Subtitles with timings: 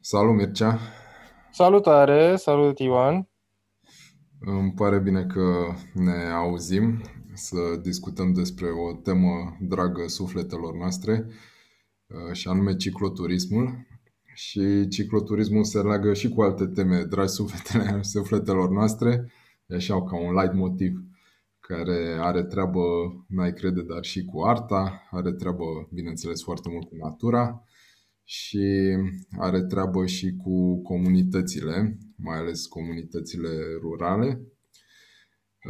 [0.00, 0.78] Salut Mircea!
[1.50, 3.28] Salutare, salut Ioan.
[4.40, 7.02] Îmi pare bine că ne auzim
[7.34, 11.26] să discutăm despre o temă dragă sufletelor noastre
[12.06, 13.86] uh, și anume cicloturismul.
[14.34, 19.32] Și cicloturismul se leagă și cu alte teme dragi sufletele, sufletelor noastre,
[19.66, 21.02] e așa ca un light motiv
[21.60, 22.80] care are treabă,
[23.28, 27.62] n-ai crede, dar și cu arta, are treabă, bineînțeles, foarte mult cu natura
[28.30, 28.96] și
[29.38, 33.48] are treabă și cu comunitățile, mai ales comunitățile
[33.80, 34.42] rurale.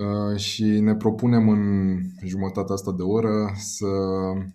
[0.01, 3.87] Uh, și ne propunem în jumătatea asta de oră să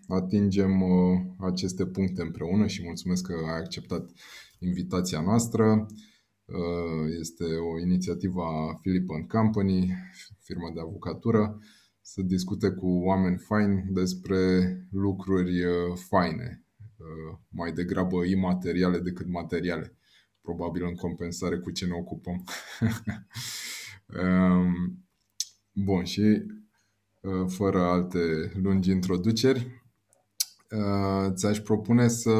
[0.08, 4.12] atingem uh, aceste puncte împreună și mulțumesc că ai acceptat
[4.60, 5.86] invitația noastră.
[6.46, 9.92] Uh, este o inițiativă a Philip Company,
[10.40, 11.58] firma de avocatură,
[12.02, 14.38] să discute cu oameni faini despre
[14.92, 15.52] lucruri
[16.10, 16.63] faine, Uh,
[17.50, 19.98] mai degrabă imateriale decât materiale.
[20.42, 22.44] Probabil în compensare cu ce ne ocupăm.
[24.22, 25.06] Um,
[25.72, 26.44] bun, și
[27.22, 29.84] uh, fără alte lungi introduceri,
[30.70, 32.32] uh, ți-aș propune să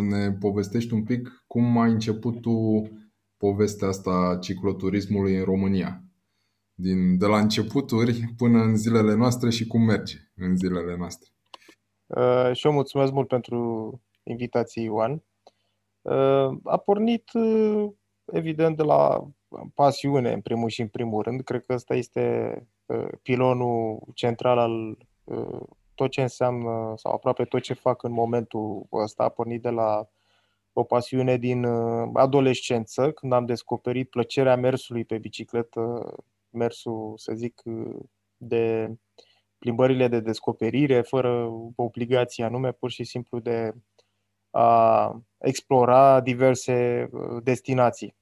[0.00, 2.82] ne povestești un pic cum ai început tu
[3.36, 6.04] povestea asta a cicloturismului în România.
[6.74, 11.29] Din, de la începuturi până în zilele noastre și cum merge în zilele noastre.
[12.16, 15.22] Uh, și eu mulțumesc mult pentru invitație, Ioan.
[16.02, 17.90] Uh, a pornit, uh,
[18.32, 19.28] evident, de la
[19.74, 21.42] pasiune, în primul și în primul rând.
[21.42, 22.54] Cred că ăsta este
[22.86, 25.60] uh, pilonul central al uh,
[25.94, 29.24] tot ce înseamnă, sau aproape tot ce fac în momentul ăsta.
[29.24, 30.08] A pornit de la
[30.72, 36.14] o pasiune din uh, adolescență, când am descoperit plăcerea mersului pe bicicletă,
[36.50, 37.96] mersul, să zic, uh,
[38.36, 38.94] de
[39.60, 43.74] plimbările de descoperire, fără obligații anume, pur și simplu de
[44.50, 48.16] a explora diverse uh, destinații.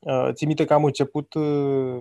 [0.00, 1.98] Uh, țin minte că am început, uh,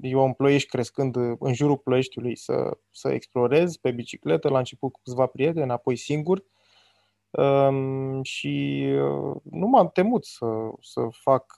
[0.00, 5.00] eu în Ploiești, crescând în jurul Ploieștiului, să, să explorez pe bicicletă, la început cu
[5.02, 6.44] câțiva prieteni, apoi singur.
[7.30, 8.84] Um, și
[9.42, 10.46] nu m-am temut să,
[10.80, 11.56] să fac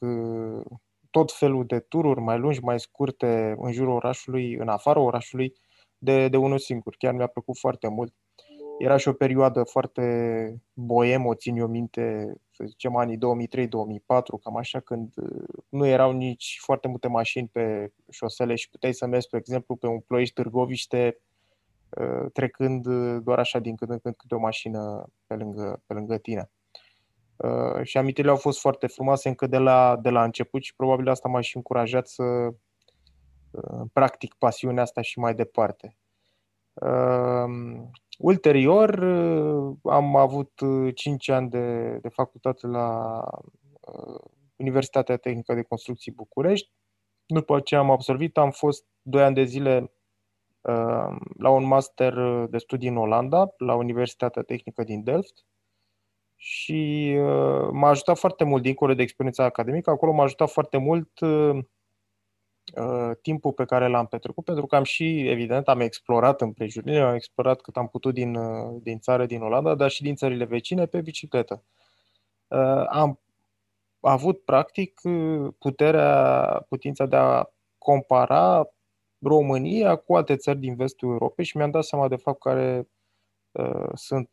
[1.11, 5.55] tot felul de tururi mai lungi, mai scurte în jurul orașului, în afara orașului,
[5.99, 6.95] de, de unul singur.
[6.99, 8.15] Chiar mi-a plăcut foarte mult.
[8.79, 10.03] Era și o perioadă foarte
[10.73, 13.19] boem, o țin eu minte, să zicem anii 2003-2004,
[14.43, 19.06] cam așa, când uh, nu erau nici foarte multe mașini pe șosele și puteai să
[19.06, 21.21] mergi, spre exemplu, pe un ploiești Târgoviște,
[21.89, 25.95] uh, trecând uh, doar așa din când în când câte o mașină pe lângă, pe
[25.95, 26.51] lângă tine.
[27.83, 31.29] Și amintirile au fost foarte frumoase încă de la, de la început și probabil asta
[31.29, 32.23] m-a și încurajat să
[33.93, 35.97] practic pasiunea asta și mai departe.
[38.19, 40.53] Ulterior uh, am avut
[40.94, 43.21] 5 uh, ani de, de facultate la
[43.81, 44.21] uh,
[44.56, 46.71] Universitatea Tehnică de Construcții București.
[47.27, 49.91] După ce am absolvit, am fost 2 ani de zile
[51.38, 52.15] la un master
[52.47, 55.44] de studii în Olanda, la Universitatea Tehnică din Delft.
[56.37, 57.15] Și
[57.73, 61.59] m-a ajutat foarte mult, dincolo de experiența academică, acolo m-a ajutat foarte mult Uh,
[63.22, 67.60] timpul pe care l-am petrecut, pentru că am și, evident, am explorat împrejurile, am explorat
[67.60, 71.00] cât am putut din, uh, din țară, din Olanda, dar și din țările vecine pe
[71.00, 71.62] bicicletă.
[72.49, 73.21] Uh, am
[74.00, 75.00] avut, practic,
[75.59, 77.44] puterea, putința de a
[77.78, 78.69] compara
[79.19, 82.88] România cu alte țări din vestul Europei și mi-am dat seama de fapt care
[83.53, 84.28] uh, sunt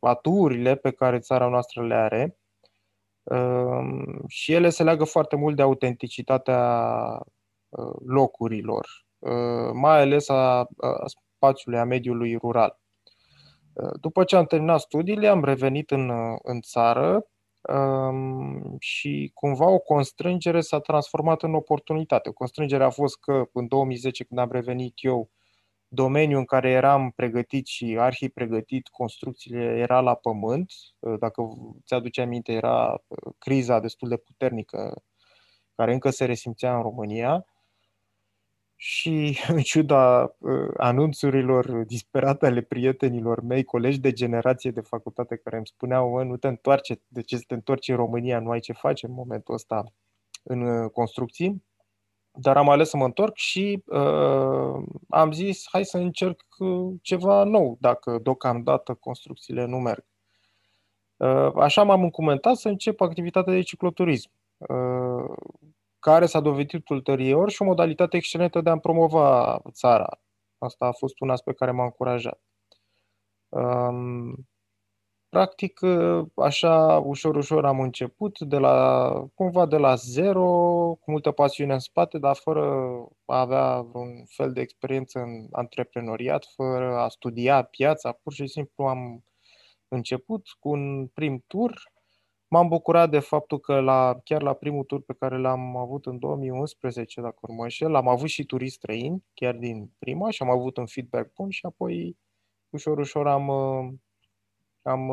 [0.00, 2.38] aturile pe care țara noastră le are
[3.22, 6.58] uh, și ele se leagă foarte mult de autenticitatea
[7.18, 7.35] Uh,
[8.06, 8.86] locurilor,
[9.18, 10.68] uh, mai ales a
[11.04, 12.78] spațiului, a mediului rural.
[13.72, 16.10] Uh, după ce am terminat studiile, am revenit în,
[16.42, 17.26] în țară
[17.62, 22.30] um, și cumva o constrângere s-a transformat în oportunitate.
[22.30, 25.30] Constrângerea a fost că în 2010, când am revenit eu,
[25.88, 30.72] domeniul în care eram pregătit și arhi pregătit, construcțiile era la pământ.
[31.18, 31.42] Dacă
[31.86, 33.02] ți-aduce aminte, era
[33.38, 35.02] criza destul de puternică
[35.74, 37.46] care încă se resimțea în România
[38.76, 45.56] și în ciuda uh, anunțurilor disperate ale prietenilor mei, colegi de generație de facultate care
[45.56, 48.60] îmi spuneau, mă, nu te întoarce, de ce să te întorci în România, nu ai
[48.60, 49.92] ce face în momentul ăsta
[50.42, 51.64] în uh, construcții,
[52.32, 57.44] dar am ales să mă întorc și uh, am zis, hai să încerc uh, ceva
[57.44, 60.04] nou, dacă deocamdată construcțiile nu merg.
[61.16, 64.30] Uh, așa m-am încumentat să încep activitatea de cicloturism.
[64.56, 65.36] Uh,
[66.10, 70.20] care s-a dovedit ulterior și o modalitate excelentă de a promova țara.
[70.58, 72.40] Asta a fost un aspect care m-a încurajat.
[73.48, 74.34] Um,
[75.28, 75.80] practic,
[76.34, 80.42] așa, ușor, ușor am început, de la, cumva de la zero,
[81.00, 82.62] cu multă pasiune în spate, dar fără
[83.24, 88.84] a avea un fel de experiență în antreprenoriat, fără a studia piața, pur și simplu
[88.84, 89.24] am
[89.88, 91.94] început cu un prim tur.
[92.48, 96.18] M-am bucurat de faptul că la, chiar la primul tur pe care l-am avut în
[96.18, 100.50] 2011, dacă nu mă înșel, am avut și turiști străini, chiar din prima, și am
[100.50, 102.16] avut un feedback bun și apoi
[102.70, 103.50] ușor, ușor am,
[104.82, 105.12] am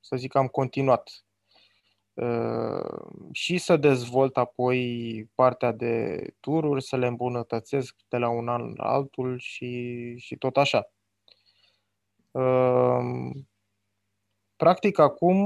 [0.00, 1.24] să zic, am continuat.
[3.32, 8.84] Și să dezvolt apoi partea de tururi, să le îmbunătățesc de la un an la
[8.84, 10.92] altul și, și tot așa.
[14.56, 15.36] Practic, acum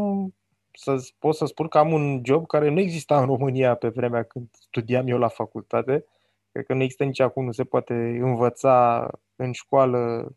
[0.77, 4.23] să pot să spun că am un job care nu exista în România pe vremea
[4.23, 6.05] când studiam eu la facultate.
[6.53, 10.31] Cred că nu există nici acum, nu se poate învăța în școală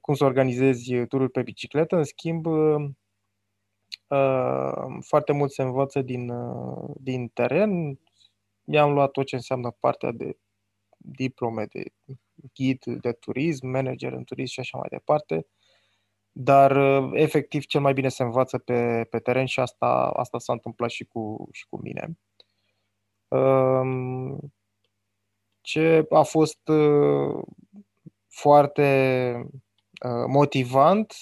[0.00, 1.96] cum să organizezi tururi pe bicicletă.
[1.96, 2.46] În schimb,
[5.00, 6.32] foarte mult se învață din,
[7.00, 7.98] din teren.
[8.64, 10.36] Mi-am luat tot ce înseamnă partea de
[10.96, 11.84] diplome de
[12.54, 15.46] ghid de turism, manager în turism și așa mai departe.
[16.36, 16.76] Dar,
[17.12, 21.04] efectiv, cel mai bine se învață pe, pe teren și asta, asta s-a întâmplat și
[21.04, 22.18] cu, și cu mine.
[25.60, 26.58] Ce a fost
[28.28, 29.48] foarte
[30.26, 31.14] motivant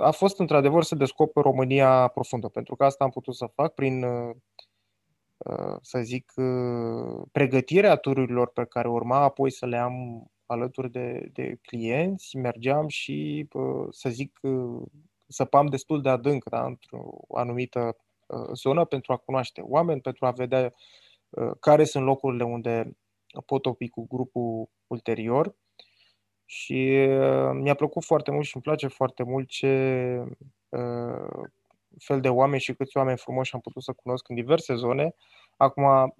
[0.00, 4.04] a fost, într-adevăr, să descoper România profundă, pentru că asta am putut să fac prin,
[5.80, 6.32] să zic,
[7.32, 13.48] pregătirea tururilor pe care urma apoi să le am alături de, de clienți, mergeam și,
[13.90, 14.40] să zic,
[15.26, 17.96] săpam destul de adânc da, într-o anumită
[18.52, 20.74] zonă pentru a cunoaște oameni, pentru a vedea
[21.60, 22.96] care sunt locurile unde
[23.46, 25.54] pot opi cu grupul ulterior.
[26.44, 27.06] Și
[27.52, 30.24] mi-a plăcut foarte mult și îmi place foarte mult ce
[31.98, 35.14] fel de oameni și câți oameni frumoși am putut să cunosc în diverse zone.
[35.56, 36.14] Acum,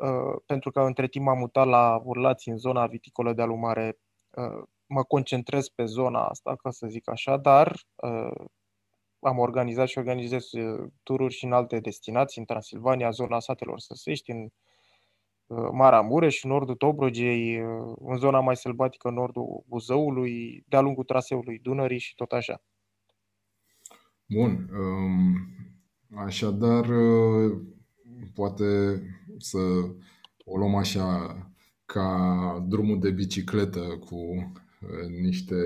[0.47, 3.99] pentru că între timp m-am mutat la Urlați, în zona viticolă de alumare,
[4.87, 7.77] mă concentrez pe zona asta, ca să zic așa, dar
[9.21, 10.49] am organizat și organizez
[11.03, 14.49] tururi și în alte destinații, în Transilvania, zona satelor Săsești, în
[15.73, 17.57] Maramureș, în nordul Dobrogei,
[17.99, 22.63] în zona mai sălbatică, în nordul Buzăului, de-a lungul traseului Dunării și tot așa.
[24.27, 24.71] Bun.
[26.17, 26.87] Așadar,
[28.35, 28.65] poate
[29.39, 29.59] să
[30.45, 31.37] o luăm așa
[31.93, 35.57] ca drumul de bicicletă cu uh, niște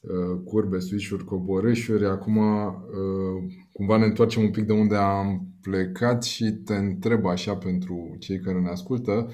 [0.00, 2.06] uh, curbe, switch-uri, coborâșuri.
[2.06, 7.56] Acum uh, cumva ne întoarcem un pic de unde am plecat și te întreb așa
[7.56, 9.32] pentru cei care ne ascultă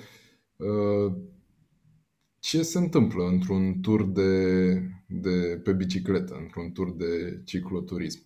[2.39, 4.73] ce se întâmplă într-un tur de,
[5.07, 8.21] de pe bicicletă, într-un tur de cicloturism.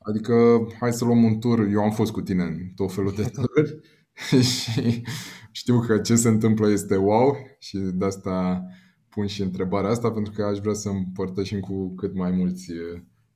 [0.00, 3.30] Adică, hai să luăm un tur, eu am fost cu tine în tot felul de
[3.34, 3.80] tururi
[4.50, 5.02] și
[5.50, 8.64] știu că ce se întâmplă este wow și de asta
[9.08, 12.72] pun și întrebarea asta pentru că aș vrea să împărtășim cu cât mai mulți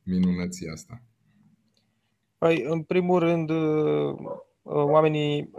[0.03, 1.03] minunății asta.
[2.39, 3.51] Păi, în primul rând,
[4.63, 5.51] oamenii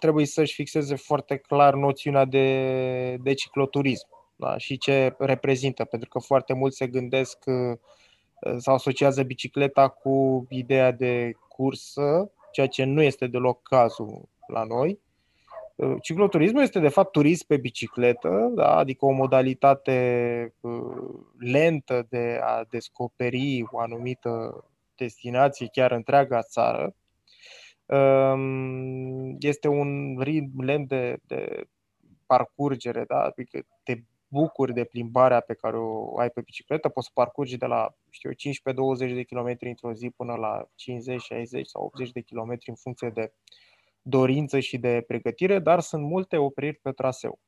[0.00, 4.06] trebuie să-și fixeze foarte clar noțiunea de, de cicloturism
[4.36, 4.58] da?
[4.58, 7.38] și ce reprezintă, pentru că foarte mulți se gândesc
[8.56, 15.00] sau asociază bicicleta cu ideea de cursă, ceea ce nu este deloc cazul la noi.
[15.74, 18.76] Uh, cicloturismul este de fapt turism pe bicicletă, da?
[18.76, 24.64] adică o modalitate uh, lentă de a descoperi o anumită
[24.96, 26.94] destinație, chiar întreaga țară.
[27.86, 31.66] Um, este un ritm lent de, de
[32.26, 33.22] parcurgere, da?
[33.22, 37.66] adică te bucuri de plimbarea pe care o ai pe bicicletă, poți să parcurgi de
[37.66, 38.34] la știu, 15-20
[39.14, 43.32] de km într-o zi până la 50, 60 sau 80 de km în funcție de
[44.06, 47.38] dorință și de pregătire, dar sunt multe opriri pe traseu.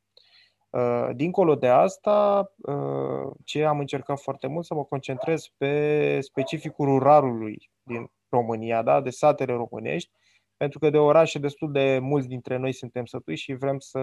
[0.71, 6.87] Uh, dincolo de asta, uh, ce am încercat foarte mult să mă concentrez pe specificul
[6.87, 9.01] ruralului din România, da?
[9.01, 10.11] de satele românești,
[10.57, 14.01] pentru că de orașe destul de mulți dintre noi suntem sătuși și vrem să,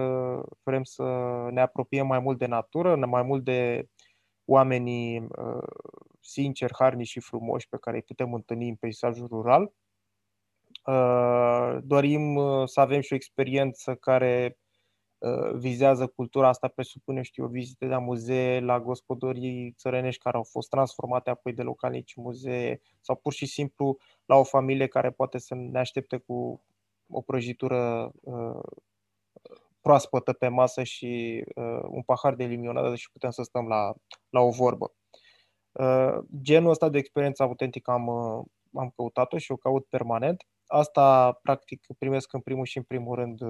[0.62, 1.02] vrem să
[1.50, 3.88] ne apropiem mai mult de natură, mai mult de
[4.44, 5.68] oamenii uh,
[6.20, 9.72] sinceri, harnici și frumoși pe care îi putem întâlni în peisajul rural.
[10.84, 14.58] Uh, dorim uh, să avem și o experiență care
[15.54, 21.30] vizează cultura asta, presupune, știu, vizite la muzee, la gospodării țărănești care au fost transformate
[21.30, 25.78] apoi de localnici muzee sau pur și simplu la o familie care poate să ne
[25.78, 26.64] aștepte cu
[27.08, 28.60] o prăjitură uh,
[29.80, 33.94] proaspătă pe masă și uh, un pahar de limonadă și putem să stăm la,
[34.28, 34.92] la o vorbă.
[36.42, 38.08] Genul ăsta de experiență autentică am,
[38.74, 40.44] am căutat-o și o caut permanent.
[40.74, 43.40] Asta, practic, primesc în primul și în primul rând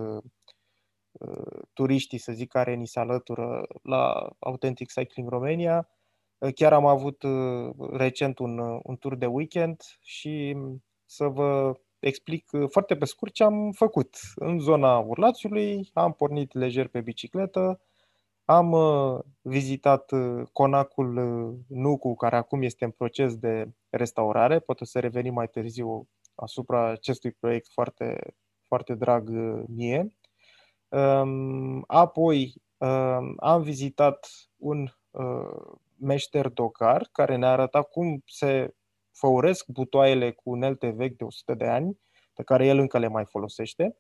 [1.72, 5.88] turiștii, să zic, care ni se alătură la Authentic Cycling Romania.
[6.54, 7.22] Chiar am avut
[7.92, 10.56] recent un, un tur de weekend și
[11.04, 14.16] să vă explic foarte pe scurt ce am făcut.
[14.34, 17.80] În zona Urlațiului am pornit lejer pe bicicletă,
[18.44, 18.74] am
[19.40, 20.12] vizitat
[20.52, 21.14] conacul
[21.68, 24.58] Nucu, care acum este în proces de restaurare.
[24.58, 29.28] Poate să revenim mai târziu asupra acestui proiect foarte, foarte drag
[29.66, 30.16] mie.
[31.86, 32.54] Apoi
[33.36, 34.88] am vizitat un
[35.96, 38.74] meșter docar care ne-a arătat cum se
[39.10, 41.98] făuresc butoaiele cu unelte vechi de 100 de ani,
[42.34, 43.96] pe care el încă le mai folosește.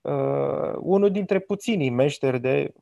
[0.00, 2.72] Uh, unul dintre puținii meșteri de,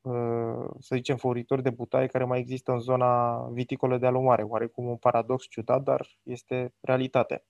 [0.00, 4.42] uh, să zicem, făuritori de butoaie care mai există în zona viticolă de alumare.
[4.42, 7.44] Oarecum un paradox ciudat, dar este realitate.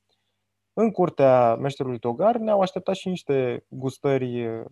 [0.76, 4.64] În curtea meșterului Togar ne-au așteptat și niște gustări, uh,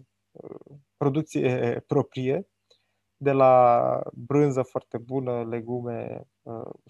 [0.97, 2.47] producție proprie,
[3.17, 6.27] de la brânză foarte bună, legume,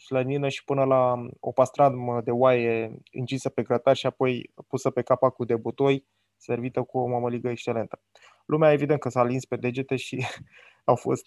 [0.04, 5.02] slănină și până la o pastramă de oaie încisă pe grătar și apoi pusă pe
[5.02, 8.00] capacul de butoi, servită cu o mămăligă excelentă.
[8.46, 10.26] Lumea evident că s-a lins pe degete și
[10.84, 11.26] au fost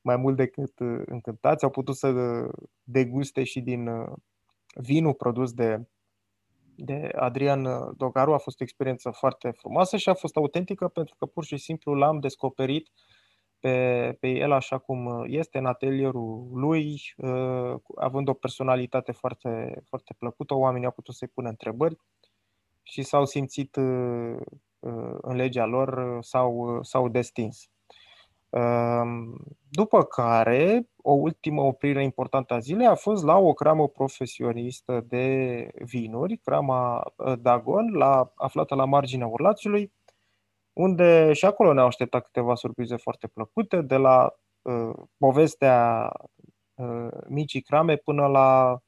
[0.00, 2.12] mai mult decât încântați, au putut să
[2.82, 3.90] deguste și din
[4.74, 5.86] vinul produs de,
[6.76, 8.32] de Adrian Dogaru.
[8.32, 11.94] A fost o experiență foarte frumoasă și a fost autentică pentru că pur și simplu
[11.94, 13.14] l-am descoperit uh,
[13.64, 20.14] pe, pe el așa cum este în atelierul lui, uh, având o personalitate foarte, foarte
[20.18, 21.96] plăcută, oamenii au putut să-i pună întrebări
[22.82, 24.36] și s-au simțit uh,
[24.78, 27.68] uh, în legea lor, s-au, s-au destins.
[28.54, 29.34] Um,
[29.68, 35.68] după care, o ultimă oprire importantă a zilei a fost la o cramă profesionistă de
[35.74, 37.02] vinuri, crama
[37.38, 39.92] Dagon, la, aflată la marginea Urlațiului,
[40.72, 46.12] unde și acolo ne-au așteptat câteva surprize foarte plăcute, de la uh, povestea
[46.74, 48.78] uh, micii crame până la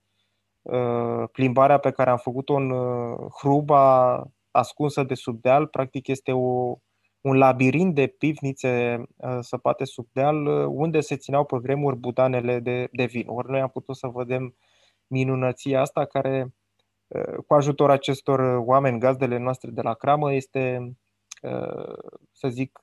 [0.63, 5.67] uh, plimbarea pe care am făcut-o în uh, hruba ascunsă de sub deal.
[5.67, 6.77] Practic este o,
[7.21, 12.61] un labirint de pivnițe uh, săpate sub deal, uh, unde se țineau pe vremuri budanele
[12.61, 13.29] de, de vin.
[13.29, 14.57] Ori noi am putut să vedem
[15.07, 16.55] minunăția asta care,
[17.07, 20.97] uh, cu ajutorul acestor oameni, gazdele noastre de la cramă, este
[22.33, 22.81] să zic,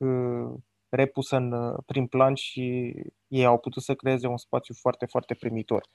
[0.89, 2.95] repusă în prim plan și
[3.27, 5.87] ei au putut să creeze un spațiu foarte, foarte primitor.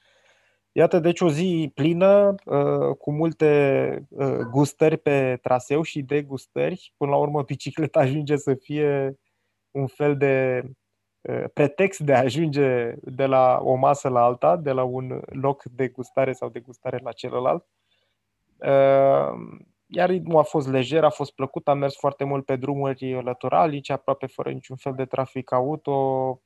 [0.79, 2.35] Iată, deci o zi plină,
[2.99, 4.09] cu multe
[4.51, 6.93] gustări pe traseu și degustări.
[6.97, 9.19] Până la urmă, bicicleta ajunge să fie
[9.71, 10.63] un fel de
[11.53, 15.89] pretext de a ajunge de la o masă la alta, de la un loc de
[15.89, 17.67] gustare sau de gustare la celălalt.
[19.91, 23.93] Iar ritmul a fost lejer, a fost plăcut, am mers foarte mult pe drumuri lăturalice,
[23.93, 25.93] aproape fără niciun fel de trafic auto,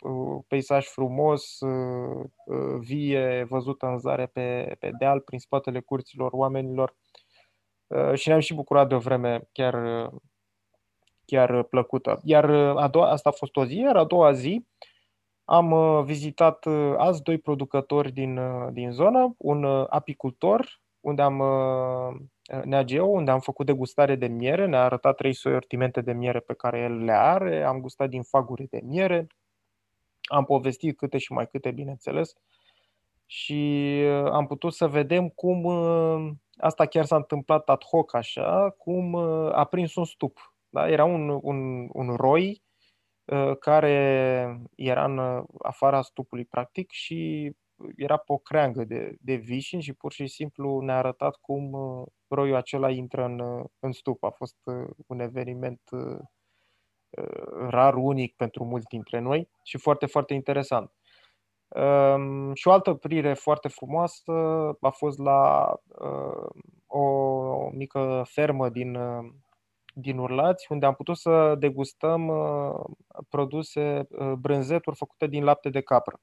[0.01, 6.33] uh, peisaj frumos, uh, uh, vie, văzută în zare pe, pe deal, prin spatele curților
[6.33, 6.95] oamenilor.
[8.15, 10.09] Și ne-am și bucurat de o vreme chiar,
[11.25, 12.21] chiar plăcută.
[12.25, 14.67] Iar a doua, asta a fost o zi, iar a doua zi
[15.45, 18.41] am vizitat alți doi producători din,
[18.73, 21.43] din zonă, un apicultor, unde am
[22.65, 26.79] Neageo, unde am făcut degustare de miere, ne-a arătat trei sortimente de miere pe care
[26.79, 29.27] el le are, am gustat din faguri de miere,
[30.23, 32.33] am povestit câte și mai câte, bineînțeles,
[33.27, 38.75] și uh, am putut să vedem cum uh, asta chiar s-a întâmplat ad hoc așa,
[38.79, 40.55] cum uh, a prins un stup.
[40.69, 40.89] Da?
[40.89, 42.63] Era un, un, un roi
[43.61, 47.53] care era în afara stupului practic și
[47.97, 52.07] era pe o creangă de, de vișin și pur și simplu ne-a arătat cum uh,
[52.29, 54.23] roiul acela intră în, uh, în stup.
[54.25, 55.81] A fost uh, un eveniment
[57.69, 60.93] rar, unic pentru mulți dintre noi și foarte, foarte interesant.
[61.69, 64.33] Um, și o altă prire foarte frumoasă
[64.81, 69.33] a fost la uh, o mică fermă din, uh,
[69.95, 72.81] din Urlați, unde am putut să degustăm uh,
[73.29, 76.21] produse, uh, brânzeturi făcute din lapte de capră.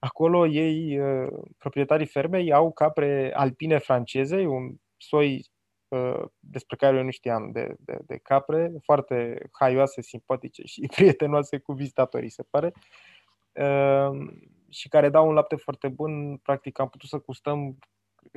[0.00, 5.44] Acolo ei, uh, proprietarii fermei, au capre alpine franceze, un soi
[5.88, 11.58] uh, despre care eu nu știam de, de, de capre, foarte haioase, simpatice și prietenoase
[11.58, 12.72] cu vizitatorii, se pare,
[13.52, 14.28] uh,
[14.68, 16.36] și care dau un lapte foarte bun.
[16.36, 17.78] Practic am putut să gustăm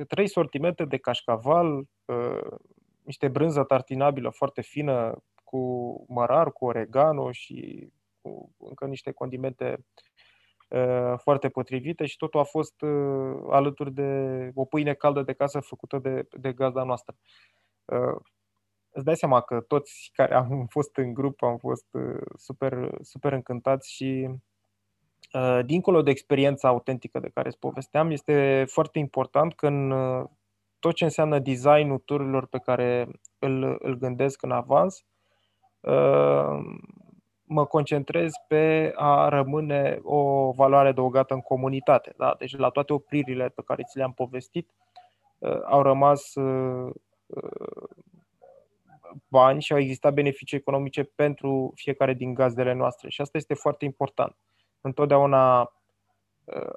[0.08, 1.88] trei sortimente de cașcaval,
[3.02, 7.88] niște brânză tartinabilă foarte fină cu mărar, cu oregano și
[8.20, 10.13] cu încă niște condimente uh,
[11.16, 15.98] foarte potrivită și totul a fost uh, alături de o pâine caldă de casă făcută
[15.98, 17.14] de, de gazda noastră.
[17.84, 18.20] Uh,
[18.90, 21.86] îți dai seama că toți care am fost în grup am fost
[22.36, 24.28] super, super încântați și
[25.64, 29.92] dincolo de experiența autentică de care îți povesteam, este foarte important că în
[30.78, 35.04] tot ce înseamnă designul tururilor pe care îl, îl gândesc în avans,
[37.44, 42.14] mă concentrez pe a rămâne o valoare adăugată în comunitate.
[42.16, 42.34] Da?
[42.38, 44.70] Deci la toate opririle pe care ți le-am povestit
[45.38, 46.92] uh, au rămas uh,
[47.26, 47.88] uh,
[49.28, 53.84] bani și au existat beneficii economice pentru fiecare din gazdele noastre și asta este foarte
[53.84, 54.36] important.
[54.80, 55.72] Întotdeauna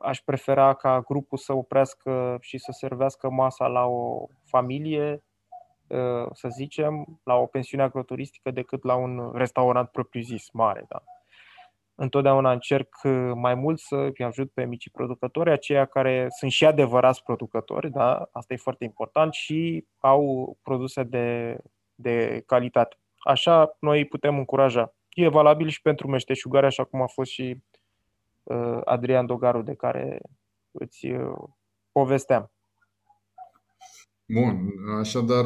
[0.01, 5.26] aș prefera ca grupul să oprească și să servească masa la o familie Uh,
[6.31, 10.85] să zicem, la o pensiune agroturistică decât la un restaurant propriu-zis mare.
[10.89, 11.03] Da.
[11.99, 16.65] Întotdeauna încerc uh, mai mult să îi ajut pe micii producători, aceia care sunt și
[16.65, 18.29] adevărați producători, da?
[18.31, 21.57] asta e foarte important, și au produse de,
[21.95, 22.95] de calitate.
[23.17, 24.93] Așa noi putem încuraja.
[25.09, 27.63] E valabil și pentru meșteșugare, așa cum a fost și
[28.43, 30.21] uh, Adrian Dogaru, de care
[30.71, 31.37] îți uh,
[31.91, 32.51] povesteam.
[34.33, 34.69] Bun,
[34.99, 35.45] așadar,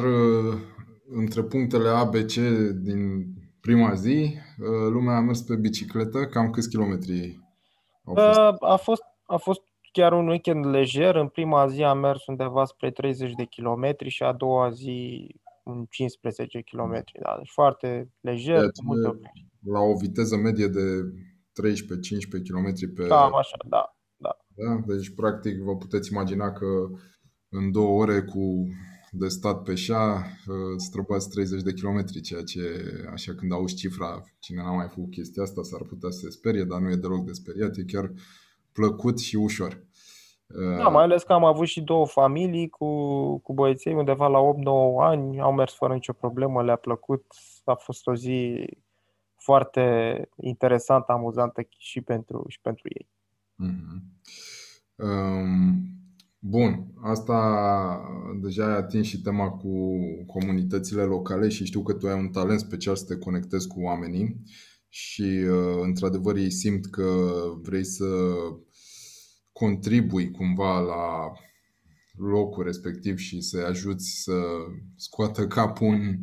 [1.08, 2.34] între punctele A, B, C
[2.72, 3.24] din
[3.60, 4.34] prima zi,
[4.90, 7.42] lumea a mers pe bicicletă, cam câți kilometri
[8.04, 8.38] au fost?
[8.60, 9.60] A fost, a fost
[9.92, 11.14] chiar un weekend lejer.
[11.14, 15.26] În prima zi am mers undeva spre 30 de kilometri și a doua zi
[15.62, 17.04] un 15 km.
[17.22, 19.20] Da, deci foarte lejer, cu multe
[19.64, 23.06] La o viteză medie de 13-15 km pe...
[23.06, 23.96] Cam așa, da.
[24.16, 24.36] da.
[24.54, 24.94] da?
[24.94, 26.66] Deci, practic, vă puteți imagina că
[27.52, 28.68] în două ore cu
[29.14, 32.60] de stat pe șa, uh, străbați 30 de kilometri, ceea ce,
[33.12, 36.64] așa când auzi cifra, cine n-a mai făcut chestia asta s-ar putea să se sperie,
[36.64, 38.12] dar nu e deloc de speriat, e chiar
[38.72, 39.84] plăcut și ușor.
[40.46, 44.38] Uh, da, mai ales că am avut și două familii cu, cu băieței undeva la
[44.38, 47.24] 8-9 ani, au mers fără nicio problemă, le-a plăcut,
[47.64, 48.66] a fost o zi
[49.36, 53.08] foarte interesantă, amuzantă și pentru, și pentru ei.
[53.64, 54.00] Mm-hmm.
[54.96, 56.01] Um,
[56.44, 57.38] Bun, asta
[58.40, 62.60] deja ai atins și tema cu comunitățile locale și știu că tu ai un talent
[62.60, 64.42] special să te conectezi cu oamenii
[64.88, 68.06] și uh, într-adevăr ei simt că vrei să
[69.52, 71.32] contribui cumva la
[72.16, 74.42] locul respectiv și să-i ajuți să
[74.96, 76.16] scoată capul în,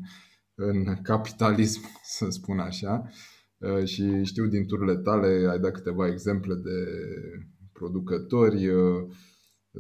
[0.56, 1.82] în capitalism,
[2.18, 3.10] să spun așa.
[3.58, 6.86] Uh, și știu din turile tale, ai dat câteva exemple de
[7.74, 9.10] producători, uh,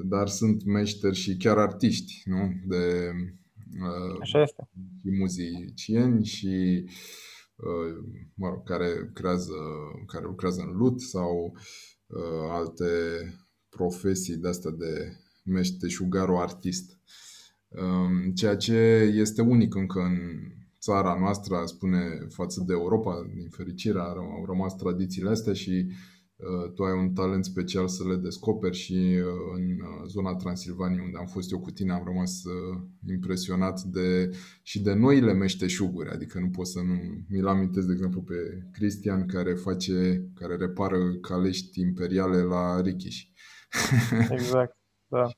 [0.03, 2.51] dar sunt meșteri și chiar artiști, nu?
[2.65, 3.11] De,
[3.81, 4.69] uh, Așa este.
[5.01, 6.83] Și muzicieni și
[7.55, 9.53] uh, mă rog, care, creează,
[10.07, 11.57] care lucrează în lut sau
[12.07, 12.91] uh, alte
[13.69, 16.97] profesii de astea de meșteșugar artist.
[17.67, 18.75] Um, ceea ce
[19.15, 20.17] este unic încă în
[20.79, 25.95] țara noastră, spune, față de Europa, din fericire, au rămas tradițiile astea și Uh,
[26.75, 29.23] tu ai un talent special să le descoperi și uh,
[29.55, 32.41] în uh, zona Transilvaniei unde am fost eu cu tine am rămas
[33.07, 34.29] impresionat de,
[34.61, 38.35] și de noile meșteșuguri, adică nu pot să nu mi-l amintesc de exemplu pe
[38.71, 43.25] Cristian care face, care repară calești imperiale la Richiș.
[44.29, 45.27] Exact, da.
[45.27, 45.35] și,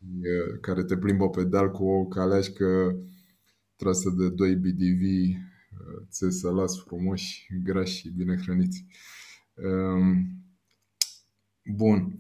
[0.61, 2.97] care te plimbă pe deal cu o caleașcă
[3.75, 5.35] trasă de doi BDV,
[6.09, 8.85] ți să las frumoși, grași și bine hrăniți.
[9.53, 10.40] Um,
[11.75, 12.17] Bun.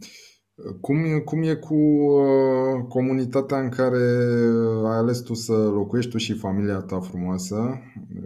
[0.81, 4.03] Cum e, cum e cu uh, comunitatea în care
[4.85, 7.79] ai ales tu să locuiești tu și familia ta frumoasă?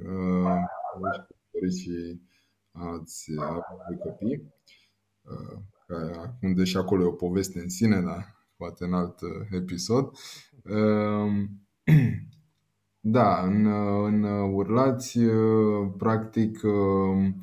[0.07, 2.21] Uh, și
[2.71, 4.53] ați avut copii.
[5.21, 10.05] Uh, unde și acolo e o poveste în sine, dar poate în alt uh, episod.
[10.63, 11.47] Uh,
[12.99, 13.65] da, în,
[14.03, 17.33] în Urlați, uh, practic, uh,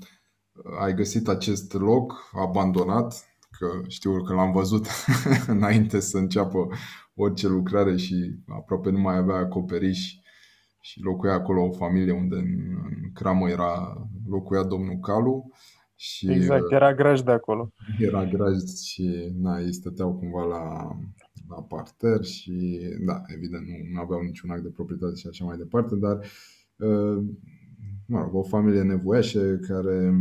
[0.80, 3.31] ai găsit acest loc abandonat
[3.62, 4.86] că știu că l-am văzut
[5.56, 6.68] înainte să înceapă
[7.14, 8.14] orice lucrare și
[8.46, 10.14] aproape nu mai avea acoperiș
[10.80, 12.46] și locuia acolo o familie unde în,
[12.84, 13.96] în cramă era
[14.28, 15.50] locuia domnul Calu
[15.94, 17.72] și exact, era graj de acolo.
[17.98, 20.96] Era graj și na, ei stăteau cumva la,
[21.48, 25.56] la parter și da, evident nu, nu aveau niciun act de proprietate și așa mai
[25.56, 26.16] departe, dar
[26.76, 27.24] uh,
[28.06, 30.12] mă rog, o familie nevoiașă care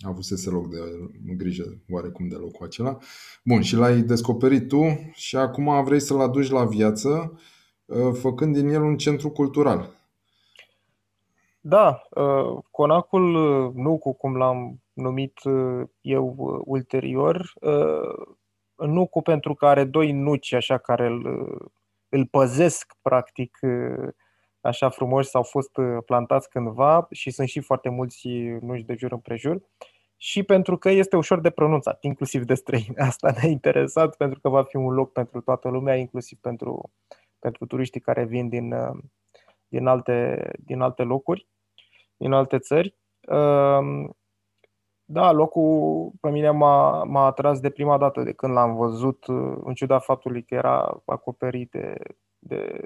[0.00, 0.78] avusese loc de
[1.36, 2.98] grijă oarecum de locul acela.
[3.44, 7.40] Bun, și l-ai descoperit tu și acum vrei să-l aduci la viață,
[7.84, 9.96] uh, făcând din el un centru cultural.
[11.68, 17.52] Da, uh, conacul uh, nucu, cum l-am numit uh, eu ulterior,
[18.76, 21.26] nucu pentru că are doi nuci așa care îl,
[22.08, 23.58] îl păzesc practic
[24.66, 25.70] așa frumoși s-au fost
[26.06, 28.28] plantați cândva și sunt și foarte mulți
[28.60, 29.62] nuci de jur împrejur
[30.16, 32.96] și pentru că este ușor de pronunțat, inclusiv de străini.
[33.10, 36.90] Asta ne-a interesat pentru că va fi un loc pentru toată lumea, inclusiv pentru,
[37.38, 38.74] pentru turiștii care vin din,
[39.68, 41.46] din, alte, din alte locuri
[42.16, 42.94] din alte țări.
[43.20, 44.16] Ehm,
[45.04, 49.24] da, locul pe mine m-a, m-a atras de prima dată de când l-am văzut,
[49.64, 51.96] în ciuda faptului că era acoperit de,
[52.38, 52.80] de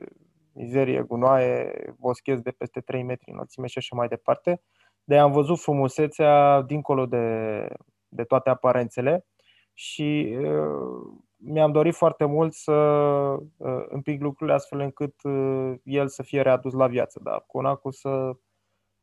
[0.52, 4.62] mizerie, gunoaie, boschez de peste 3 metri înălțime și așa mai departe.
[5.04, 7.68] De am văzut frumusețea dincolo de,
[8.08, 9.26] de toate aparențele
[9.72, 16.22] și uh, mi-am dorit foarte mult să uh, împing lucrurile astfel încât uh, el să
[16.22, 18.36] fie readus la viață, dar conacul să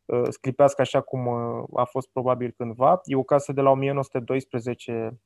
[0.07, 3.01] Uh, sclipească așa cum uh, a fost probabil cândva.
[3.03, 5.19] E o casă de la 1912,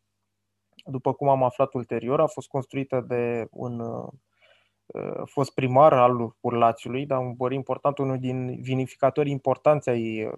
[0.86, 3.82] după cum am aflat ulterior, a fost construită de un
[4.94, 10.32] uh, fost primar al Urlațiului, dar un băr important, unul din vinificatorii importanți ai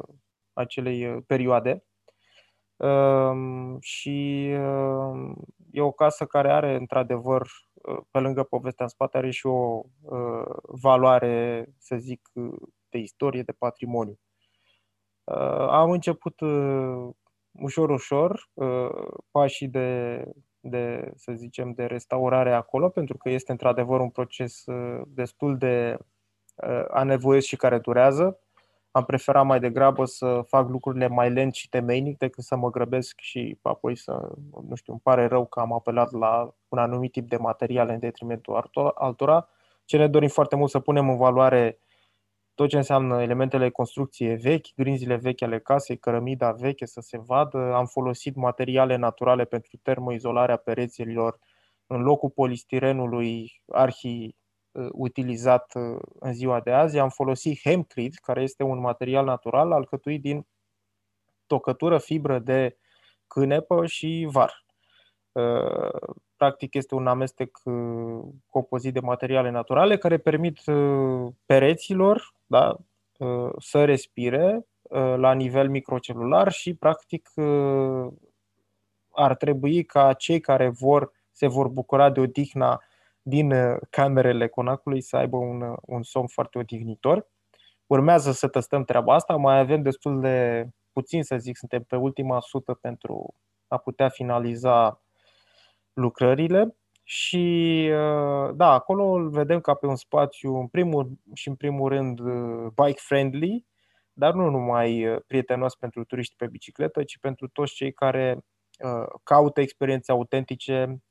[0.54, 1.84] acelei perioade.
[2.76, 4.48] Um, și
[5.72, 7.48] e o casă care are, într-adevăr,
[8.12, 9.82] pe lângă povestea în spate, are și o
[10.62, 12.30] valoare, să zic,
[12.90, 14.20] de istorie, de patrimoniu.
[15.24, 17.10] Uh, am început uh,
[17.52, 20.24] ușor, ușor uh, pașii de,
[20.66, 24.64] de, să zicem, de restaurare acolo, pentru că este într-adevăr un proces
[25.08, 25.98] destul de
[26.88, 28.40] anevoios și care durează.
[28.92, 33.20] Am preferat mai degrabă să fac lucrurile mai lent și temeinic decât să mă grăbesc
[33.20, 34.32] și apoi să,
[34.68, 38.00] nu știu, îmi pare rău că am apelat la un anumit tip de materiale în
[38.00, 39.48] detrimentul altora.
[39.86, 41.80] Ce ne dorim foarte mult să punem în valoare
[42.56, 47.74] tot ce înseamnă elementele construcție vechi, grinzile vechi ale casei, cărămida veche să se vadă.
[47.74, 51.40] Am folosit materiale naturale pentru termoizolarea pereților
[51.88, 54.36] în locul polistirenului arhi
[54.72, 56.98] uh, utilizat uh, în ziua de azi.
[56.98, 60.48] Am folosit hemcrete, care este un material natural alcătuit din
[61.48, 62.78] tocătură, fibră de
[63.28, 64.66] cânepă și var.
[66.44, 67.58] Uh, practic este un amestec
[68.50, 70.62] compozit de materiale naturale care permit
[71.46, 72.78] pereților da,
[73.58, 74.66] să respire
[75.16, 77.30] la nivel microcelular și practic
[79.12, 82.80] ar trebui ca cei care vor se vor bucura de odihna
[83.22, 83.54] din
[83.90, 87.28] camerele conacului să aibă un, un somn foarte odihnitor.
[87.88, 92.40] Urmează să testăm treaba asta, mai avem destul de puțin să zic, suntem pe ultima
[92.40, 93.34] sută pentru
[93.68, 95.03] a putea finaliza
[95.94, 101.56] lucrările și uh, da, acolo îl vedem ca pe un spațiu, în primul și în
[101.56, 103.66] primul rând, uh, bike friendly,
[104.14, 108.38] dar nu numai uh, prietenos pentru turiști pe bicicletă, ci pentru toți cei care
[109.24, 111.02] caută experiențe autentice,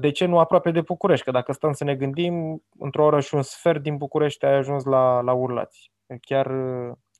[0.00, 1.24] de ce nu aproape de București?
[1.24, 4.84] Că dacă stăm să ne gândim, într-o oră și un sfert din București ai ajuns
[4.84, 6.50] la, la Urlați, chiar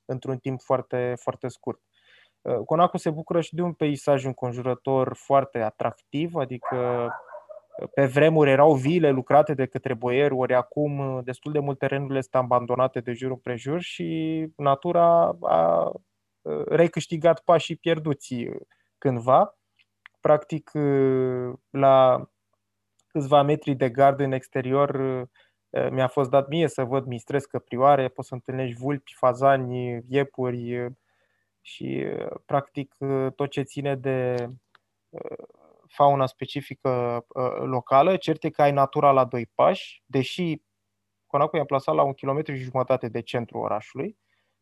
[0.05, 1.81] într-un timp foarte, foarte scurt.
[2.65, 7.11] Conacu se bucură și de un peisaj înconjurător foarte atractiv, adică
[7.95, 12.21] pe vremuri erau vile lucrate de către boieri, ori acum uh, destul de multe terenurile
[12.21, 15.93] sunt abandonate de jur împrejur și natura a
[16.43, 18.57] uh, recâștigat pașii pierduți uh,
[18.99, 19.55] cândva.
[20.21, 20.71] Practic,
[21.71, 22.29] la
[23.07, 25.01] câțiva metri de gard în exterior
[25.91, 30.91] mi-a fost dat mie să văd mistres căprioare, poți să întâlnești vulpi, fazani, iepuri
[31.61, 32.07] și
[32.45, 32.95] practic
[33.35, 34.49] tot ce ține de
[35.91, 40.63] fauna specifică uh, locală, cert e că ai natura la doi pași, deși
[41.27, 44.17] Conacu e amplasat la un kilometru și jumătate de centru orașului,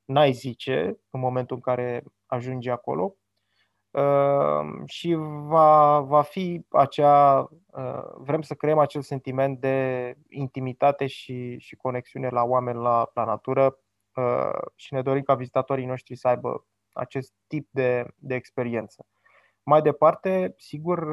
[0.04, 3.16] n-ai zice în momentul în care ajungi acolo.
[3.90, 5.14] Uh, și
[5.46, 12.28] va, va fi acea, uh, vrem să creăm acel sentiment de intimitate și, și conexiune
[12.28, 13.78] la oameni, la, la natură
[14.74, 16.66] și ne dorim ca vizitatorii noștri să aibă
[16.98, 19.06] acest tip de, de experiență.
[19.62, 21.06] Mai departe, sigur,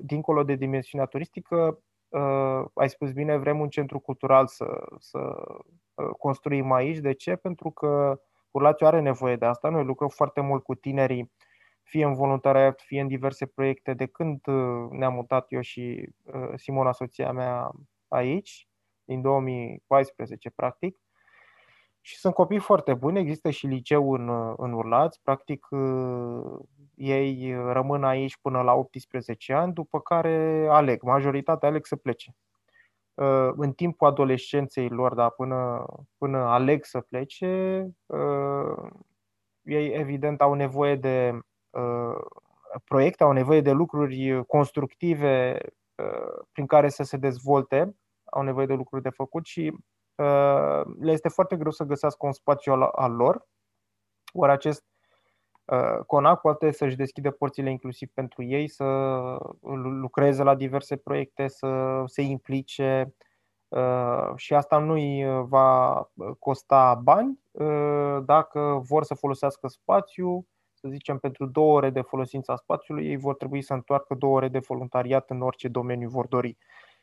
[0.00, 6.08] dincolo de dimensiunea turistică, uh, ai spus bine, vrem un centru cultural să, să uh,
[6.18, 6.98] construim aici.
[6.98, 7.36] De ce?
[7.36, 8.20] Pentru că
[8.50, 9.68] Urlațiu are nevoie de asta.
[9.68, 11.32] Noi lucrăm foarte mult cu tinerii,
[11.82, 16.08] fie în voluntariat, fie în diverse proiecte, de când uh, ne-am mutat eu și
[16.54, 17.70] Simona, soția mea,
[18.08, 18.68] aici,
[19.04, 21.00] din 2014, practic.
[22.08, 25.66] Și sunt copii foarte buni, există și liceu în, în Urlați, practic
[26.94, 32.34] ei rămân aici până la 18 ani, după care aleg, majoritatea aleg să plece.
[33.14, 35.86] uh, în timpul adolescenței lor, da, până,
[36.18, 38.90] până aleg să plece, uh,
[39.62, 41.38] ei evident au nevoie de
[42.84, 45.58] proiecte, au nevoie de lucruri constructive
[46.52, 49.74] prin care să se dezvolte, au nevoie de lucruri de făcut și
[51.00, 53.46] le este foarte greu să găsească un spațiu al, al lor.
[54.32, 54.84] Ori acest
[55.72, 58.84] Uh, CONAC poate să-și deschide porțile inclusiv pentru ei, să
[60.00, 63.14] lucreze la diverse proiecte, să se implice
[63.68, 66.02] uh, și asta nu îi va
[66.38, 67.40] costa bani
[68.24, 73.16] dacă vor să folosească spațiu, să zicem pentru două ore de folosință a spațiului, ei
[73.16, 76.58] vor trebui să întoarcă două ore de voluntariat în orice domeniu vor dori.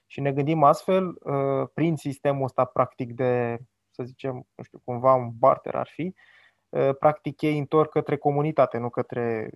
[0.07, 3.59] Și ne gândim astfel, uh, prin sistemul ăsta practic de,
[3.91, 6.13] să zicem, nu știu, cumva un barter ar fi,
[6.75, 9.49] Uh, practic ei întorc către comunitate, nu către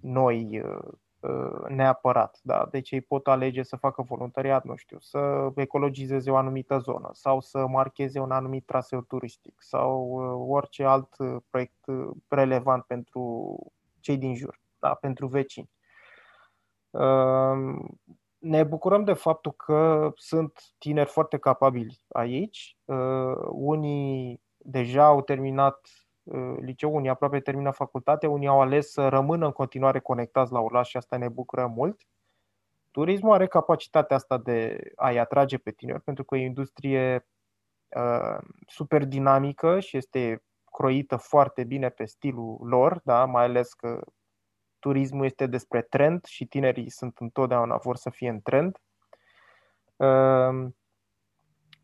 [0.00, 2.38] noi uh, uh, neapărat.
[2.42, 2.68] Da?
[2.70, 7.40] Deci ei pot alege să facă voluntariat, nu știu, să ecologizeze o anumită zonă sau
[7.40, 10.10] să marcheze un anumit traseu turistic sau
[10.48, 11.16] orice alt
[11.50, 11.84] proiect
[12.28, 13.56] relevant pentru
[14.00, 14.94] cei din jur, da?
[14.94, 15.70] pentru vecini.
[18.40, 22.76] Ne bucurăm de faptul că sunt tineri foarte capabili aici.
[23.50, 25.80] Unii deja au terminat
[26.22, 30.60] Uh, liceu, unii aproape termină facultate, unii au ales să rămână în continuare conectați la
[30.60, 32.06] Urlaș și asta ne bucură mult.
[32.90, 37.26] Turismul are capacitatea asta de a-i atrage pe tineri, pentru că e o industrie
[37.96, 43.24] uh, super dinamică și este croită foarte bine pe stilul lor, da?
[43.24, 44.00] mai ales că
[44.80, 48.78] turismul este despre trend și tinerii sunt întotdeauna vor să fie în trend.
[49.96, 50.68] Uh,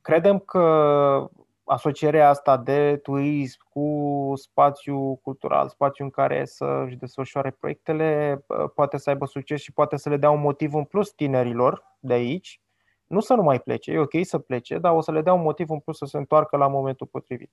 [0.00, 1.30] credem că
[1.64, 8.40] asocierea asta de turism cu spațiu cultural, spațiu în care să își desfășoare proiectele,
[8.74, 12.12] poate să aibă succes și poate să le dea un motiv în plus tinerilor de
[12.12, 12.61] aici.
[13.06, 15.42] Nu să nu mai plece, e ok să plece, dar o să le dea un
[15.42, 17.52] motiv în plus să se întoarcă la momentul potrivit.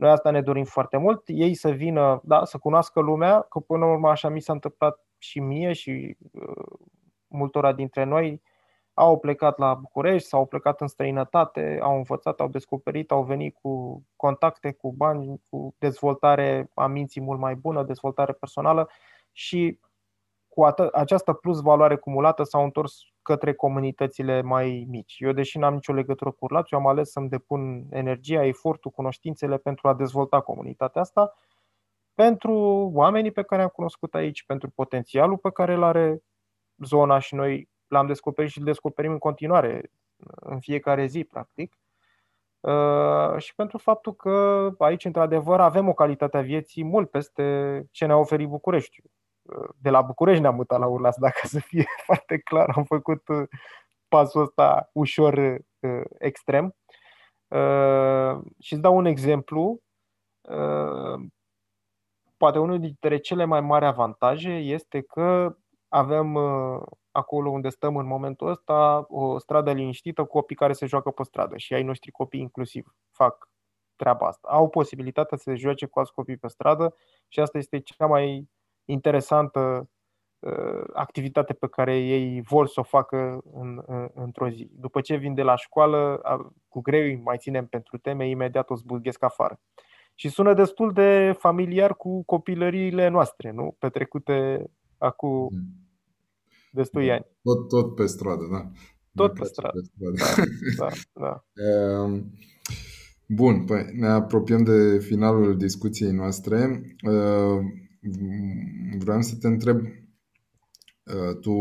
[0.00, 3.84] Noi asta ne dorim foarte mult, ei să vină, da, să cunoască lumea, că până
[3.84, 6.78] la urmă așa mi s-a întâmplat și mie și uh,
[7.26, 8.42] multora dintre noi,
[8.94, 14.02] au plecat la București, s-au plecat în străinătate, au învățat, au descoperit, au venit cu
[14.16, 18.88] contacte, cu bani, cu dezvoltare a minții mult mai bună, dezvoltare personală
[19.32, 19.78] și
[20.48, 25.16] cu această plus valoare cumulată s-au întors către comunitățile mai mici.
[25.18, 29.56] Eu, deși n-am nicio legătură cu Urlaț, eu am ales să-mi depun energia, efortul, cunoștințele
[29.56, 31.34] pentru a dezvolta comunitatea asta,
[32.14, 32.54] pentru
[32.94, 36.22] oamenii pe care am cunoscut aici, pentru potențialul pe care îl are
[36.76, 39.90] zona și noi l-am descoperit și îl descoperim în continuare,
[40.40, 41.78] în fiecare zi, practic.
[42.60, 48.06] Uh, și pentru faptul că aici, într-adevăr, avem o calitate a vieții mult peste ce
[48.06, 49.02] ne-a oferit București.
[49.56, 52.72] Uh, de la București ne-am mutat la Urlas, dacă să fie foarte clar.
[52.76, 53.48] Am făcut uh,
[54.08, 55.58] pasul ăsta ușor
[56.18, 56.74] extrem.
[58.58, 59.80] Și îți dau un exemplu.
[62.36, 65.56] Poate unul dintre cele mai mari avantaje este că
[65.88, 66.36] avem
[67.10, 71.56] acolo unde stăm în momentul ăsta, o stradă liniștită, copii care se joacă pe stradă
[71.56, 73.50] și ai noștri copii inclusiv fac
[73.96, 74.48] treaba asta.
[74.50, 76.94] Au posibilitatea să se joace cu alți copii pe stradă
[77.28, 78.48] și asta este cea mai
[78.90, 79.88] interesantă
[80.38, 84.70] uh, activitate pe care ei vor să o facă în, în, într-o zi.
[84.72, 86.20] După ce vin de la școală,
[86.68, 89.60] cu greu îi mai ținem pentru teme, imediat o zbulghesc afară.
[90.14, 93.76] Și sună destul de familiar cu copilăriile noastre, nu?
[93.78, 95.88] Petrecute acum mm
[96.70, 97.12] destui da.
[97.12, 97.26] ani.
[97.42, 98.70] Tot, tot pe stradă, da.
[99.14, 99.80] Tot pe stradă.
[99.80, 100.48] Pe stradă.
[100.76, 101.44] Da, da, da.
[101.66, 102.32] Ehm,
[103.26, 106.82] bun, păi ne apropiem de finalul discuției noastre.
[108.00, 109.80] Ehm, vreau să te întreb,
[111.04, 111.52] ehm, tu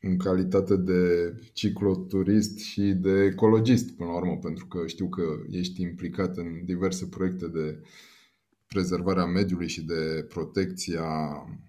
[0.00, 5.82] în calitate de cicloturist și de ecologist, până la urmă, pentru că știu că ești
[5.82, 7.82] implicat în diverse proiecte de
[8.66, 11.04] prezervarea mediului și de protecția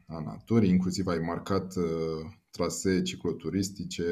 [0.07, 4.03] a naturii, inclusiv ai marcat uh, trasee cicloturistice,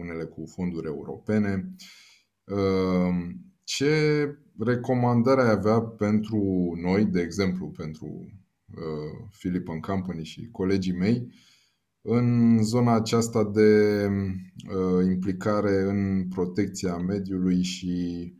[0.00, 1.74] unele cu fonduri europene.
[2.44, 3.94] Uh, ce
[4.58, 8.43] recomandare ai avea pentru noi, de exemplu, pentru uh,
[9.38, 11.32] Philip and Company și colegii mei,
[12.02, 14.00] în zona aceasta de
[15.04, 18.32] implicare în protecția mediului și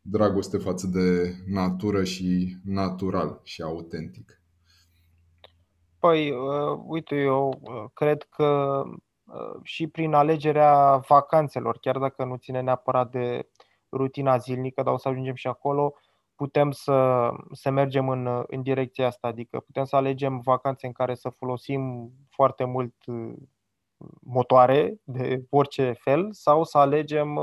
[0.00, 4.42] dragoste față de natură și natural și autentic?
[5.98, 8.82] Păi, uh, uite, eu uh, cred că
[9.24, 13.48] uh, și prin alegerea vacanțelor, chiar dacă nu ține neapărat de
[13.92, 15.94] rutina zilnică, dar o să ajungem și acolo,
[16.44, 21.14] putem să, să mergem în, în direcția asta, adică putem să alegem vacanțe în care
[21.14, 22.94] să folosim foarte mult
[24.20, 27.38] motoare de orice fel sau să alegem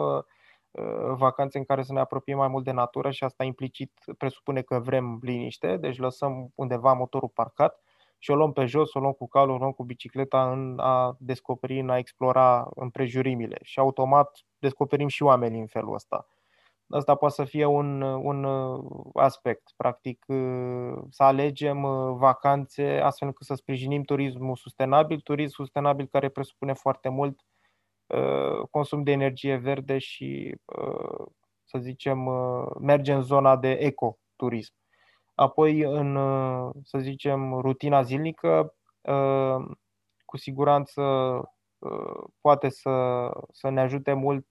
[1.18, 4.80] vacanțe în care să ne apropiem mai mult de natură și asta implicit presupune că
[4.80, 7.82] vrem liniște, deci lăsăm undeva motorul parcat
[8.18, 11.16] și o luăm pe jos, o luăm cu calul, o luăm cu bicicleta în a
[11.20, 16.28] descoperi, în a explora împrejurimile și automat descoperim și oamenii în felul ăsta.
[16.91, 18.45] Asta poate să fie un, un
[19.13, 20.25] aspect, practic
[21.10, 21.82] să alegem
[22.17, 27.39] vacanțe astfel încât să sprijinim turismul sustenabil, turism sustenabil care presupune foarte mult
[28.69, 30.56] consum de energie verde și,
[31.63, 32.30] să zicem,
[32.80, 34.73] merge în zona de ecoturism.
[35.36, 36.17] Apoi, în,
[36.84, 38.75] să zicem, rutina zilnică,
[40.25, 41.01] cu siguranță
[42.41, 44.47] poate să, să ne ajute mult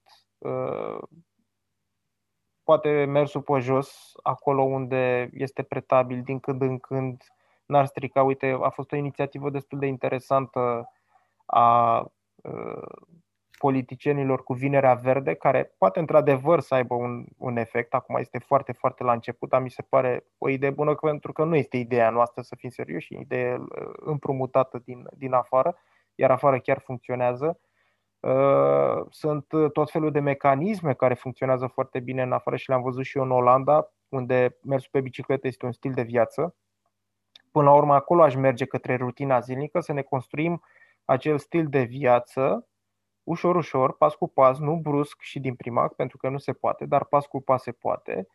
[2.70, 7.22] poate mersul pe jos, acolo unde este pretabil din când în când,
[7.66, 8.22] n-ar strica.
[8.22, 10.90] Uite, a fost o inițiativă destul de interesantă
[11.46, 12.04] a
[13.58, 17.94] politicienilor cu vinerea verde, care poate într-adevăr să aibă un, un efect.
[17.94, 21.44] Acum este foarte, foarte la început, dar mi se pare o idee bună pentru că
[21.44, 25.76] nu este ideea noastră să fim serioși, e idee uh, împrumutată din, din afară,
[26.14, 27.60] iar afară chiar funcționează.
[28.20, 33.04] Uh, sunt tot felul de mecanisme care funcționează foarte bine în afară și le-am văzut
[33.04, 36.54] și eu în Olanda, unde mersul pe bicicletă este un stil de viață.
[37.52, 40.62] Până la urmă, acolo aș merge către rutina zilnică, să ne construim
[41.04, 42.68] acel stil de viață
[43.22, 46.86] ușor, ușor, pas cu pas, nu brusc și din prima, pentru că nu se poate,
[46.86, 48.26] dar pas cu pas se poate,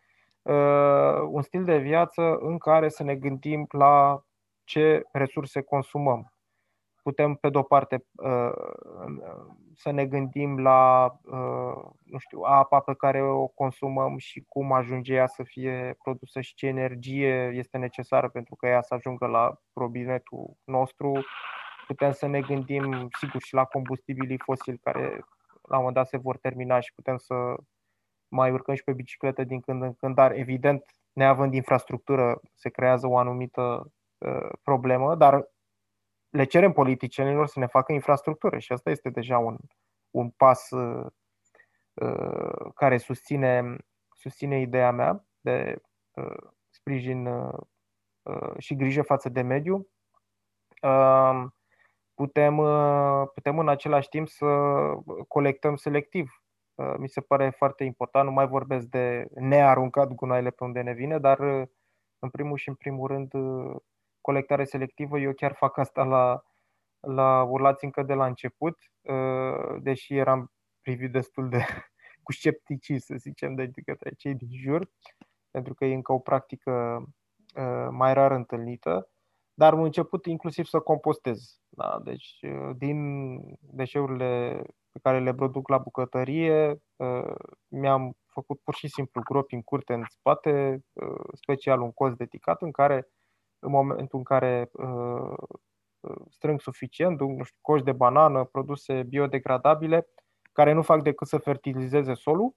[0.42, 4.24] uh, un stil de viață în care să ne gândim la
[4.64, 6.35] ce resurse consumăm.
[7.06, 8.52] Putem, pe de-o parte, uh,
[9.76, 15.14] să ne gândim la uh, nu știu, apa pe care o consumăm și cum ajunge
[15.14, 19.60] ea să fie produsă și ce energie este necesară pentru că ea să ajungă la
[19.74, 21.26] robinetul nostru.
[21.88, 25.26] Putem să ne gândim, sigur, și la combustibilii fosili care
[25.62, 27.56] la un moment dat se vor termina și putem să
[28.28, 33.08] mai urcăm și pe bicicletă din când în când, dar evident, neavând infrastructură, se creează
[33.08, 35.54] o anumită uh, problemă, dar
[36.36, 39.58] le cerem politicienilor să ne facă infrastructură și asta este deja un,
[40.10, 41.06] un pas uh,
[41.94, 43.78] uh, care susține,
[44.16, 47.60] susține ideea mea de uh, sprijin uh,
[48.24, 49.88] uh și grijă față de mediu.
[50.82, 51.46] Uh,
[52.14, 54.46] putem, uh, putem în același timp să
[55.28, 56.44] colectăm selectiv.
[56.76, 60.94] Uh, mi se pare foarte important, nu mai vorbesc de nearuncat gunoaiele pe unde ne
[60.94, 61.68] vine, dar uh,
[62.20, 63.34] în primul și în primul rând
[64.26, 65.20] colectare selectivă.
[65.20, 66.44] Eu chiar fac asta la,
[67.00, 68.78] la urlați încă de la început,
[69.80, 71.66] deși eram privit destul de
[72.24, 74.90] cu scepticism, să zicem, de către cei din jur,
[75.52, 77.04] pentru că e încă o practică
[77.92, 79.10] mai rar întâlnită
[79.56, 81.60] dar am început inclusiv să compostez.
[81.70, 82.00] Da?
[82.04, 84.62] Deci, uh, din deșeurile
[84.92, 87.36] pe care le produc la bucătărie, uh,
[87.68, 92.62] mi-am făcut pur și simplu gropi în curte în spate, uh, special un coz dedicat
[92.62, 93.08] în care,
[93.66, 94.72] în momentul în care
[96.30, 100.08] strâng suficient, nu știu, coși de banană, produse biodegradabile,
[100.52, 102.56] care nu fac decât să fertilizeze solul,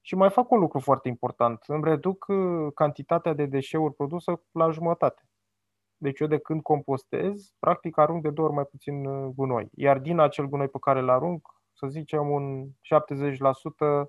[0.00, 1.64] și mai fac un lucru foarte important.
[1.66, 2.26] Îmi reduc
[2.74, 5.22] cantitatea de deșeuri produsă la jumătate.
[5.96, 9.68] Deci eu de când compostez, practic arunc de două ori mai puțin uh, gunoi.
[9.74, 14.08] Iar din acel gunoi pe care îl arunc, să zicem un 70%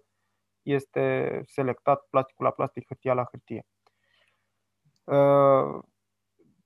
[0.62, 3.66] este selectat plasticul la plastic, hârtia la hârtie.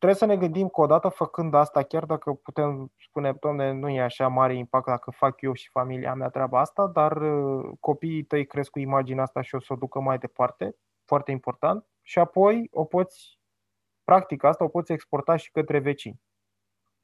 [0.01, 3.89] Uh, trebuie să ne gândim că odată făcând asta, chiar dacă putem spune, doamne, nu
[3.89, 8.23] e așa mare impact dacă fac eu și familia mea treaba asta, dar uh, copiii
[8.23, 12.19] tăi cresc cu imaginea asta și o să o ducă mai departe, foarte important, și
[12.19, 13.39] apoi o poți
[14.03, 16.21] practica asta o poți exporta și către vecini.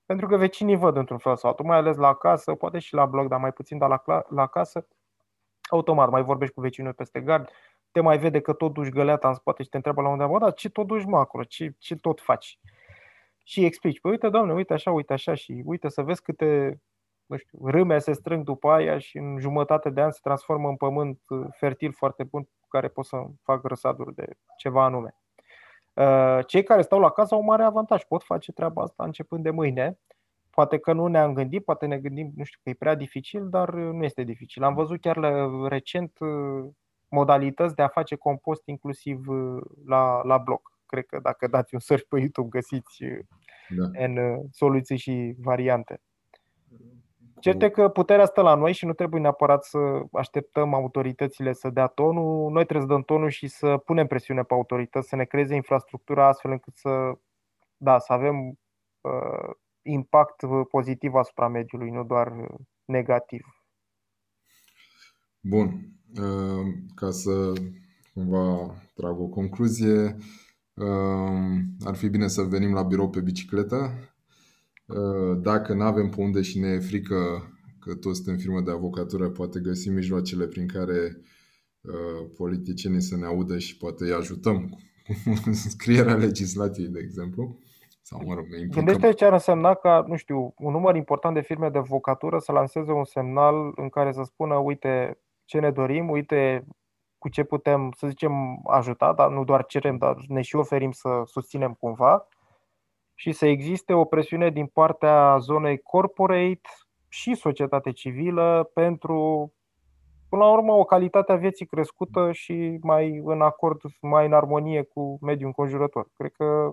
[0.06, 3.06] Pentru că vecinii văd într-un fel sau altul, mai ales la casă, poate și la
[3.06, 4.88] blog, dar mai puțin, dar la, la casă,
[5.70, 7.50] automat mai vorbești cu vecinul peste gard,
[7.92, 10.38] te mai vede că tot duci găleata în spate și te întreabă la unde am
[10.40, 12.60] dar ce tot duci mă acolo, ce, ce tot faci?
[13.48, 16.82] Și explici, păi uite doamne, uite așa, uite așa și uite să vezi câte
[17.26, 20.76] nu știu, râme se strâng după aia și în jumătate de an se transformă în
[20.76, 21.20] pământ
[21.58, 25.16] fertil foarte bun cu care pot să fac răsaduri de ceva anume.
[25.94, 29.44] Uh, cei care stau la casă au un mare avantaj, pot face treaba asta începând
[29.44, 30.00] de mâine.
[30.50, 33.74] Poate că nu ne-am gândit, poate ne gândim, nu știu, că e prea dificil, dar
[33.74, 34.63] nu este dificil.
[34.63, 36.69] Am văzut chiar la, recent uh,
[37.10, 40.71] modalități de a face compost inclusiv uh, la, la bloc.
[40.86, 43.04] Cred că dacă dați un search pe YouTube găsiți
[43.70, 44.04] da.
[44.06, 46.02] în soluții și variante.
[47.40, 49.78] Certe că puterea stă la noi și nu trebuie neapărat să
[50.12, 52.52] așteptăm autoritățile să dea tonul.
[52.52, 56.28] Noi trebuie să dăm tonul și să punem presiune pe autorități, să ne creeze infrastructura
[56.28, 57.12] astfel încât să,
[57.78, 60.36] da, să avem uh, impact
[60.70, 62.34] pozitiv asupra mediului, nu doar
[62.86, 63.42] negativ.
[65.40, 65.92] Bun.
[66.96, 67.54] Ca să
[68.13, 70.15] cumva trag o concluzie,
[71.84, 73.92] ar fi bine să venim la birou pe bicicletă.
[75.42, 77.15] Dacă nu avem pe unde și ne e frică
[77.80, 81.21] că toți suntem firmă de avocatură, poate găsim mijloacele prin care
[82.38, 87.60] politicienii să ne audă și poate îi ajutăm cu scrierea legislației, de exemplu.
[88.02, 88.86] Sau, mă rog, ne implicăm.
[88.86, 92.52] Gândește ce ar însemna ca, nu știu, un număr important de firme de avocatură să
[92.52, 96.67] lanseze un semnal în care să spună, uite ce ne dorim, uite
[97.18, 98.32] cu ce putem, să zicem,
[98.65, 102.28] ajuta, dar nu doar cerem, dar ne și oferim să susținem cumva
[103.13, 106.70] și să existe o presiune din partea zonei corporate
[107.08, 109.54] și societate civilă pentru,
[110.30, 114.84] până la urmă, o calitate a vieții crescută și mai în acord, mai în armonie
[114.84, 116.10] cu mediul înconjurător.
[116.13, 116.72] Cred că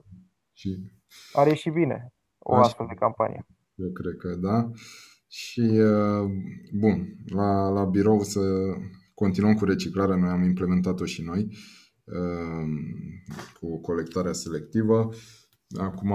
[0.53, 0.79] și...
[1.33, 2.63] are și bine o Așa.
[2.63, 3.47] astfel de campanie.
[3.75, 4.71] Eu cred că da.
[5.29, 6.31] Și, uh,
[6.81, 8.41] bun, la, la birou să
[9.15, 11.49] continuăm cu reciclarea, noi am implementat-o și noi
[12.05, 12.67] uh,
[13.61, 15.09] cu colectarea selectivă.
[15.81, 16.13] Acum,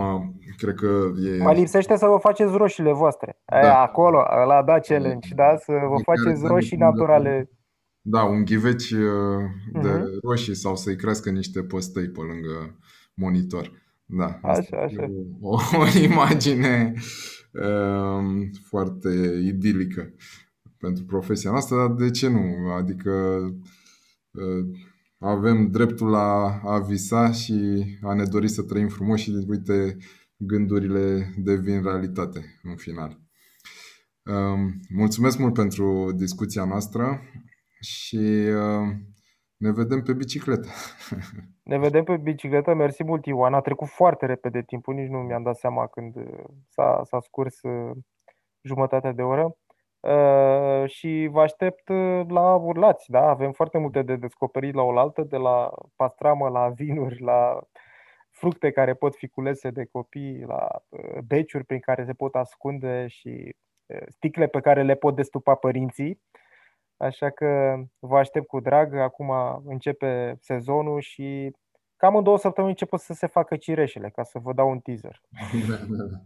[0.58, 1.44] cred că e...
[1.44, 3.42] Mai lipsește să vă faceți roșiile voastre.
[3.46, 3.58] Da.
[3.58, 5.56] Aia, acolo, la da challenge, da?
[5.58, 7.50] Să vă de faceți roșii naturale.
[8.02, 9.02] Da, un ghiveci uh,
[9.82, 10.22] de uh-huh.
[10.24, 12.78] roșii sau să-i crească niște păstăi pe lângă
[13.14, 13.72] monitor.
[14.06, 15.06] Da, așa, așa.
[15.42, 16.94] O, o imagine
[17.54, 19.10] um, foarte
[19.44, 20.14] idilică
[20.80, 22.72] pentru profesia noastră, dar de ce nu?
[22.72, 23.12] Adică
[24.32, 24.80] uh,
[25.18, 29.98] avem dreptul la a visa și a ne dori să trăim frumos și uite,
[30.38, 33.20] gândurile devin realitate în final.
[34.24, 37.22] Um, mulțumesc mult pentru discuția noastră
[37.80, 38.88] și uh,
[39.58, 40.68] ne vedem pe bicicletă.
[41.64, 42.74] Ne vedem pe bicicletă.
[42.74, 43.58] Mersi mult, Ioana.
[43.58, 46.14] A trecut foarte repede timpul, nici nu mi-am dat seama când
[46.70, 47.92] s-a, s-a scurs uh,
[48.62, 49.58] jumătatea de oră.
[50.00, 53.10] Uh, și vă aștept uh, la urlați.
[53.12, 53.30] Da?
[53.30, 57.60] Avem foarte multe de descoperit la oaltă, de la pastramă, la vinuri, la
[58.30, 60.68] fructe care pot fi culese de copii, la
[61.26, 63.56] beciuri prin care se pot ascunde și
[64.08, 66.22] sticle pe care le pot destupa părinții.
[66.98, 68.96] Așa că vă aștept cu drag.
[68.96, 69.32] Acum
[69.66, 71.56] începe sezonul și
[71.96, 75.22] cam în două săptămâni începe să se facă cireșele, ca să vă dau un teaser.
[75.70, 76.18] Da, da, da.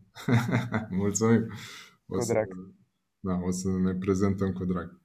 [1.01, 1.47] Mulțumim!
[2.07, 2.47] O cu să, drag.
[3.25, 5.01] Da, o să ne prezentăm cu drag.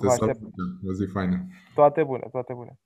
[0.00, 0.36] Te salut,
[0.86, 1.46] o zi faină!
[1.74, 2.78] Toate bune, toate bune!